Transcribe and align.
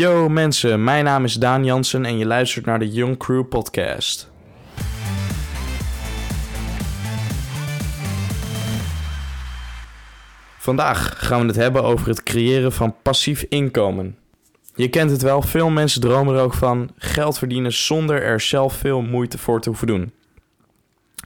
Yo 0.00 0.28
mensen, 0.28 0.84
mijn 0.84 1.04
naam 1.04 1.24
is 1.24 1.34
Daan 1.34 1.64
Jansen 1.64 2.04
en 2.04 2.18
je 2.18 2.26
luistert 2.26 2.66
naar 2.66 2.78
de 2.78 2.90
Young 2.90 3.16
Crew 3.16 3.48
podcast. 3.48 4.30
Vandaag 10.58 11.26
gaan 11.26 11.40
we 11.40 11.46
het 11.46 11.56
hebben 11.56 11.82
over 11.82 12.08
het 12.08 12.22
creëren 12.22 12.72
van 12.72 12.96
passief 13.02 13.42
inkomen. 13.48 14.16
Je 14.74 14.88
kent 14.88 15.10
het 15.10 15.22
wel, 15.22 15.42
veel 15.42 15.70
mensen 15.70 16.00
dromen 16.00 16.34
er 16.34 16.42
ook 16.42 16.54
van 16.54 16.90
geld 16.96 17.38
verdienen 17.38 17.72
zonder 17.72 18.22
er 18.22 18.40
zelf 18.40 18.74
veel 18.74 19.02
moeite 19.02 19.38
voor 19.38 19.60
te 19.60 19.68
hoeven 19.68 19.86
doen. 19.86 20.12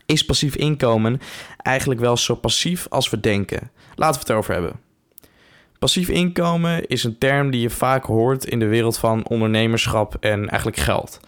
Is 0.05 0.25
passief 0.25 0.55
inkomen 0.55 1.21
eigenlijk 1.57 1.99
wel 1.99 2.17
zo 2.17 2.35
passief 2.35 2.87
als 2.89 3.09
we 3.09 3.19
denken? 3.19 3.71
Laten 3.95 4.13
we 4.13 4.19
het 4.19 4.29
erover 4.29 4.53
hebben. 4.53 4.84
Passief 5.85 6.09
inkomen 6.09 6.87
is 6.87 7.03
een 7.03 7.17
term 7.17 7.49
die 7.49 7.61
je 7.61 7.69
vaak 7.69 8.05
hoort 8.05 8.45
in 8.45 8.59
de 8.59 8.67
wereld 8.67 8.97
van 8.97 9.27
ondernemerschap 9.27 10.15
en 10.19 10.49
eigenlijk 10.49 10.77
geld. 10.77 11.19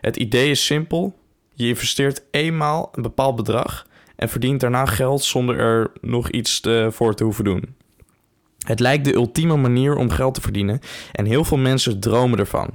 Het 0.00 0.16
idee 0.16 0.50
is 0.50 0.64
simpel: 0.64 1.18
je 1.54 1.66
investeert 1.66 2.22
eenmaal 2.30 2.88
een 2.92 3.02
bepaald 3.02 3.36
bedrag 3.36 3.86
en 4.16 4.28
verdient 4.28 4.60
daarna 4.60 4.86
geld 4.86 5.22
zonder 5.22 5.58
er 5.58 5.90
nog 6.00 6.30
iets 6.30 6.60
voor 6.88 7.14
te 7.14 7.24
hoeven 7.24 7.44
doen. 7.44 7.76
Het 8.58 8.80
lijkt 8.80 9.04
de 9.04 9.14
ultieme 9.14 9.56
manier 9.56 9.96
om 9.96 10.10
geld 10.10 10.34
te 10.34 10.40
verdienen 10.40 10.80
en 11.12 11.24
heel 11.24 11.44
veel 11.44 11.58
mensen 11.58 12.00
dromen 12.00 12.38
ervan. 12.38 12.70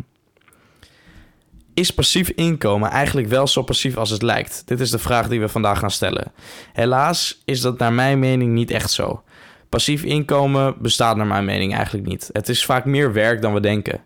Is 1.74 1.92
passief 1.92 2.30
inkomen 2.30 2.90
eigenlijk 2.90 3.28
wel 3.28 3.48
zo 3.48 3.62
passief 3.62 3.98
als 3.98 4.10
het 4.10 4.22
lijkt? 4.22 4.64
Dit 4.66 4.80
is 4.80 4.90
de 4.90 5.00
vraag 5.00 5.28
die 5.28 5.40
we 5.40 5.50
vandaag 5.50 5.80
gaan 5.80 5.92
stellen. 5.92 6.32
Helaas 6.74 7.42
is 7.46 7.62
dat 7.62 7.78
naar 7.78 7.94
mijn 7.94 8.20
mening 8.20 8.54
niet 8.54 8.72
echt 8.72 8.92
zo. 8.92 9.24
Passief 9.70 10.04
inkomen 10.04 10.76
bestaat 10.82 11.18
naar 11.18 11.28
mijn 11.28 11.46
mening 11.46 11.74
eigenlijk 11.74 12.08
niet. 12.08 12.30
Het 12.32 12.50
is 12.50 12.66
vaak 12.66 12.86
meer 12.86 13.14
werk 13.14 13.42
dan 13.42 13.54
we 13.54 13.60
denken. 13.60 14.04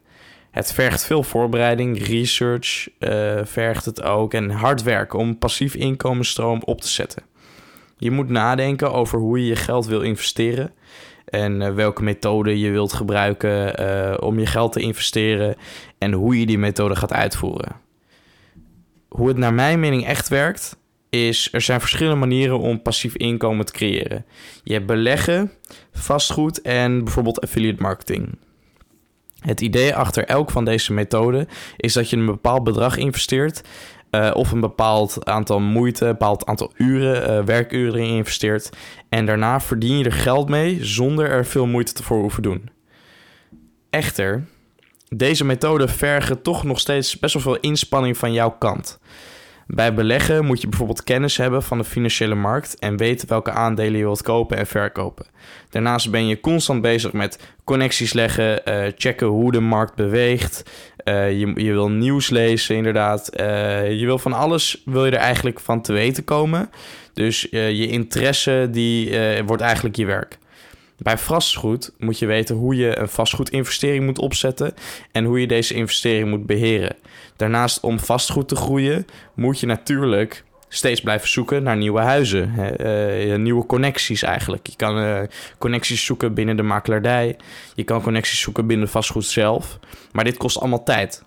Het 0.52 0.74
vergt 0.74 1.06
veel 1.06 1.24
voorbereiding, 1.24 2.08
research 2.08 2.88
uh, 3.00 3.40
vergt 3.44 3.86
het 3.86 4.02
ook 4.02 4.34
en 4.34 4.50
hard 4.50 4.84
werken 4.84 5.20
om 5.20 5.38
passief 5.38 5.76
inkomensstroom 5.76 6.62
op 6.66 6.82
te 6.82 6.88
zetten. 6.88 7.24
Je 7.98 8.12
moet 8.12 8.30
nadenken 8.30 8.94
over 8.94 9.20
hoe 9.20 9.40
je 9.40 9.46
je 9.46 9.56
geld 9.56 9.86
wil 9.86 10.02
investeren 10.02 10.74
en 11.26 11.62
uh, 11.62 11.74
welke 11.74 12.04
methode 12.04 12.60
je 12.60 12.72
wilt 12.72 12.94
gebruiken 12.94 13.82
uh, 13.82 14.18
om 14.20 14.40
je 14.40 14.46
geld 14.46 14.72
te 14.72 14.80
investeren 14.80 15.56
en 15.98 16.12
hoe 16.12 16.40
je 16.40 16.46
die 16.46 16.58
methode 16.58 16.96
gaat 16.96 17.14
uitvoeren. 17.14 17.76
Hoe 19.08 19.28
het 19.28 19.38
naar 19.38 19.54
mijn 19.54 19.80
mening 19.80 20.06
echt 20.06 20.28
werkt, 20.28 20.78
is 21.10 21.50
er 21.52 21.62
zijn 21.62 21.80
verschillende 21.80 22.20
manieren 22.20 22.60
om 22.60 22.82
passief 22.82 23.16
inkomen 23.16 23.66
te 23.66 23.72
creëren. 23.72 24.26
Je 24.64 24.74
hebt 24.74 24.86
beleggen, 24.86 25.52
vastgoed 25.92 26.62
en 26.62 27.04
bijvoorbeeld 27.04 27.42
affiliate 27.42 27.82
marketing. 27.82 28.38
Het 29.40 29.62
idee 29.62 29.96
achter 29.96 30.26
elk 30.26 30.52
van 30.52 30.66
deze 30.66 30.94
methoden 30.94 31.48
is 31.78 31.94
dat 31.94 32.10
je 32.10 32.18
een 32.18 32.26
bepaald 32.26 32.64
bedrag 32.64 32.98
investeert 32.98 33.62
uh, 34.12 34.32
of 34.34 34.52
een 34.52 34.60
bepaald 34.60 35.26
aantal 35.26 35.60
moeite, 35.60 36.06
een 36.06 36.12
bepaald 36.12 36.46
aantal 36.46 36.72
uren, 36.76 37.30
uh, 37.30 37.46
werkuren 37.46 38.00
in 38.00 38.16
investeert. 38.16 38.70
En 39.10 39.26
daarna 39.26 39.60
verdien 39.60 39.98
je 39.98 40.04
er 40.04 40.12
geld 40.12 40.50
mee 40.50 40.86
zonder 40.86 41.30
er 41.30 41.46
veel 41.46 41.66
moeite 41.66 42.04
voor 42.04 42.20
hoeven 42.20 42.44
doen. 42.44 42.70
Echter, 43.90 44.46
deze 45.10 45.46
methoden 45.46 45.90
vergen 45.90 46.42
toch 46.42 46.64
nog 46.64 46.80
steeds 46.80 47.20
best 47.20 47.34
wel 47.34 47.44
veel 47.44 47.60
inspanning 47.60 48.18
van 48.18 48.34
jouw 48.34 48.52
kant. 48.52 49.00
Bij 49.74 49.94
beleggen 49.94 50.46
moet 50.46 50.62
je 50.62 50.68
bijvoorbeeld 50.68 51.04
kennis 51.04 51.38
hebben 51.38 51.64
van 51.64 51.78
de 51.78 51.84
financiële 51.84 52.36
markt 52.36 52.80
en 52.80 52.98
weten 52.98 53.28
welke 53.28 53.52
aandelen 53.52 53.98
je 53.98 54.04
wilt 54.04 54.22
kopen 54.22 54.58
en 54.58 54.68
verkopen. 54.68 55.26
Daarnaast 55.70 56.12
ben 56.12 56.28
je 56.28 56.40
constant 56.40 56.82
bezig 56.82 57.14
met 57.14 57.40
connecties 57.64 58.14
leggen, 58.14 58.62
uh, 58.68 58.92
checken 58.96 59.28
hoe 59.28 59.52
de 59.52 59.60
markt 59.60 59.96
beweegt. 59.96 60.64
Uh, 61.06 61.40
je, 61.40 61.52
je 61.56 61.72
wil 61.72 61.90
nieuws 61.90 62.30
lezen, 62.30 62.76
inderdaad. 62.76 63.40
Uh, 63.40 64.00
je 64.00 64.06
wil 64.06 64.18
van 64.18 64.34
alles, 64.34 64.82
wil 64.86 65.06
je 65.06 65.12
er 65.12 65.18
eigenlijk 65.18 65.60
van 65.60 65.82
te 65.82 65.94
weten 65.94 66.24
komen. 66.24 66.70
Dus 67.14 67.42
je 67.52 67.88
interesse, 67.88 68.68
die 68.72 69.18
wordt 69.46 69.62
eigenlijk 69.62 69.96
je 69.96 70.06
werk. 70.06 70.38
Bij 71.00 71.18
vastgoed 71.18 71.92
moet 71.98 72.20
je 72.20 72.26
weten 72.26 72.56
hoe 72.56 72.76
je 72.76 73.00
een 73.00 73.10
vastgoedinvestering 73.10 74.06
moet 74.06 74.20
opzetten 74.20 74.74
en 75.12 75.26
hoe 75.26 75.40
je 75.40 75.48
deze 75.48 75.74
investering 75.74 76.30
moet 76.30 76.46
beheren. 76.46 76.96
Daarnaast, 77.36 77.80
om 77.80 78.00
vastgoed 78.00 78.48
te 78.48 78.56
groeien, 78.56 79.06
moet 79.34 79.60
je 79.60 79.66
natuurlijk 79.66 80.44
steeds 80.70 81.02
blijven 81.02 81.30
zoeken 81.30 81.64
naar 81.64 81.78
nieuwe 81.78 82.00
huizen, 82.00 82.54
uh, 82.80 83.36
nieuwe 83.36 83.66
connecties 83.66 84.24
eigenlijk. 84.24 84.68
Je 84.68 84.76
kan 84.76 85.00
uh, 85.04 85.22
connecties 85.58 86.06
zoeken 86.06 86.34
binnen 86.34 86.58
de 86.58 86.64
makelaardij, 86.64 87.38
je 87.76 87.84
kan 87.84 88.02
connecties 88.02 88.40
zoeken 88.40 88.68
binnen 88.68 88.90
vastgoed 88.90 89.26
zelf, 89.26 89.80
maar 90.12 90.24
dit 90.24 90.38
kost 90.38 90.60
allemaal 90.60 90.84
tijd. 90.84 91.24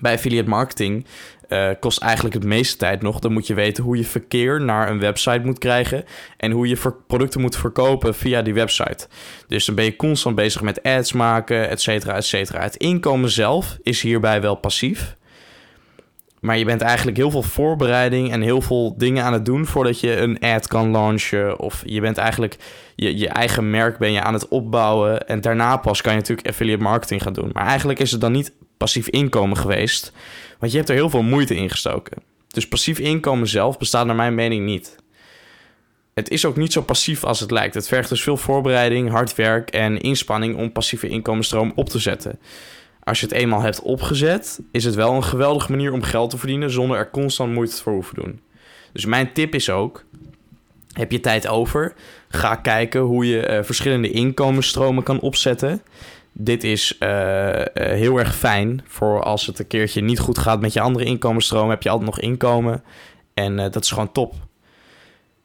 Bij 0.00 0.14
affiliate 0.14 0.48
marketing 0.48 1.06
uh, 1.48 1.68
kost 1.80 2.02
eigenlijk 2.02 2.34
het 2.34 2.44
meeste 2.44 2.76
tijd 2.76 3.02
nog. 3.02 3.18
Dan 3.18 3.32
moet 3.32 3.46
je 3.46 3.54
weten 3.54 3.84
hoe 3.84 3.96
je 3.96 4.04
verkeer 4.04 4.60
naar 4.60 4.90
een 4.90 5.00
website 5.00 5.44
moet 5.44 5.58
krijgen 5.58 6.04
en 6.36 6.50
hoe 6.50 6.68
je 6.68 6.94
producten 7.06 7.40
moet 7.40 7.56
verkopen 7.56 8.14
via 8.14 8.42
die 8.42 8.54
website. 8.54 9.08
Dus 9.48 9.64
dan 9.64 9.74
ben 9.74 9.84
je 9.84 9.96
constant 9.96 10.36
bezig 10.36 10.62
met 10.62 10.82
ads 10.82 11.12
maken, 11.12 11.68
et 11.68 11.80
cetera, 11.80 12.14
et 12.14 12.24
cetera. 12.24 12.62
Het 12.62 12.76
inkomen 12.76 13.30
zelf 13.30 13.78
is 13.82 14.02
hierbij 14.02 14.40
wel 14.40 14.54
passief. 14.54 15.16
Maar 16.40 16.58
je 16.58 16.64
bent 16.64 16.80
eigenlijk 16.80 17.16
heel 17.16 17.30
veel 17.30 17.42
voorbereiding 17.42 18.32
en 18.32 18.40
heel 18.40 18.60
veel 18.60 18.94
dingen 18.96 19.24
aan 19.24 19.32
het 19.32 19.44
doen 19.44 19.66
voordat 19.66 20.00
je 20.00 20.16
een 20.16 20.40
ad 20.40 20.66
kan 20.66 20.90
launchen. 20.90 21.58
Of 21.58 21.82
je 21.84 22.00
bent 22.00 22.18
eigenlijk 22.18 22.56
je, 22.96 23.18
je 23.18 23.28
eigen 23.28 23.70
merk 23.70 23.98
ben 23.98 24.12
je 24.12 24.20
aan 24.20 24.32
het 24.32 24.48
opbouwen. 24.48 25.28
En 25.28 25.40
daarna 25.40 25.76
pas 25.76 26.00
kan 26.00 26.12
je 26.12 26.18
natuurlijk 26.18 26.48
affiliate 26.48 26.82
marketing 26.82 27.22
gaan 27.22 27.32
doen. 27.32 27.50
Maar 27.52 27.66
eigenlijk 27.66 27.98
is 27.98 28.10
het 28.10 28.20
dan 28.20 28.32
niet 28.32 28.52
passief 28.76 29.08
inkomen 29.08 29.56
geweest. 29.56 30.12
Want 30.58 30.72
je 30.72 30.78
hebt 30.78 30.90
er 30.90 30.96
heel 30.96 31.10
veel 31.10 31.22
moeite 31.22 31.56
in 31.56 31.70
gestoken. 31.70 32.22
Dus 32.48 32.68
passief 32.68 32.98
inkomen 32.98 33.48
zelf 33.48 33.78
bestaat 33.78 34.06
naar 34.06 34.16
mijn 34.16 34.34
mening 34.34 34.64
niet. 34.64 34.96
Het 36.14 36.28
is 36.28 36.44
ook 36.44 36.56
niet 36.56 36.72
zo 36.72 36.82
passief 36.82 37.24
als 37.24 37.40
het 37.40 37.50
lijkt. 37.50 37.74
Het 37.74 37.88
vergt 37.88 38.08
dus 38.08 38.22
veel 38.22 38.36
voorbereiding, 38.36 39.10
hard 39.10 39.34
werk 39.34 39.70
en 39.70 40.00
inspanning 40.00 40.56
om 40.56 40.72
passieve 40.72 41.08
inkomensstroom 41.08 41.72
op 41.74 41.88
te 41.88 41.98
zetten. 41.98 42.38
Als 43.02 43.20
je 43.20 43.26
het 43.26 43.34
eenmaal 43.34 43.60
hebt 43.60 43.82
opgezet, 43.82 44.60
is 44.72 44.84
het 44.84 44.94
wel 44.94 45.14
een 45.14 45.24
geweldige 45.24 45.70
manier 45.70 45.92
om 45.92 46.02
geld 46.02 46.30
te 46.30 46.38
verdienen 46.38 46.70
zonder 46.70 46.98
er 46.98 47.10
constant 47.10 47.52
moeite 47.52 47.82
voor 47.82 47.92
hoeven 47.92 48.14
doen. 48.14 48.40
Dus 48.92 49.04
mijn 49.04 49.32
tip 49.32 49.54
is 49.54 49.70
ook: 49.70 50.04
heb 50.92 51.12
je 51.12 51.20
tijd 51.20 51.46
over? 51.46 51.94
Ga 52.28 52.54
kijken 52.54 53.00
hoe 53.00 53.26
je 53.26 53.48
uh, 53.48 53.62
verschillende 53.62 54.10
inkomensstromen 54.10 55.02
kan 55.02 55.20
opzetten 55.20 55.82
dit 56.38 56.64
is 56.64 56.96
uh, 57.00 57.08
heel 57.74 58.18
erg 58.18 58.36
fijn 58.36 58.80
voor 58.86 59.22
als 59.22 59.46
het 59.46 59.58
een 59.58 59.66
keertje 59.66 60.00
niet 60.00 60.18
goed 60.18 60.38
gaat 60.38 60.60
met 60.60 60.72
je 60.72 60.80
andere 60.80 61.04
inkomensstroom. 61.04 61.70
Heb 61.70 61.82
je 61.82 61.88
altijd 61.88 62.08
nog 62.08 62.20
inkomen. 62.20 62.82
En 63.34 63.52
uh, 63.52 63.62
dat 63.70 63.82
is 63.82 63.90
gewoon 63.90 64.12
top. 64.12 64.34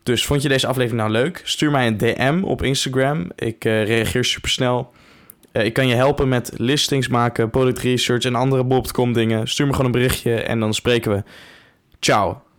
Dus 0.04 0.26
vond 0.26 0.42
je 0.42 0.50
deze 0.50 0.68
aflevering 0.68 1.02
nou 1.02 1.12
leuk? 1.12 1.42
Stuur 1.44 1.72
mij 1.72 1.88
een 1.88 1.98
DM 1.98 2.42
op 2.44 2.64
Instagram. 2.64 3.32
Ik 3.36 3.64
reageer 3.64 4.26
super 4.26 4.50
snel. 4.50 4.92
ik 5.52 5.74
kan 5.74 5.88
je 5.88 5.96
helpen 5.96 6.30
met 6.30 6.52
listings 6.56 7.08
maken, 7.08 7.50
product 7.50 7.80
research 7.80 8.24
en 8.24 8.36
andere 8.36 8.64
bob.com 8.64 9.14
dingen. 9.14 9.48
Stuur 9.48 9.66
me 9.66 9.72
gewoon 9.72 9.86
een 9.86 9.92
berichtje 9.92 10.36
en 10.36 10.60
dan 10.60 10.74
spreken 10.74 11.12
we. 11.12 11.24
Ciao. 12.00 12.51